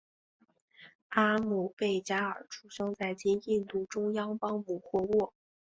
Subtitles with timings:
[1.09, 5.31] 阿姆倍伽尔出生在今印度中央邦姆霍沃。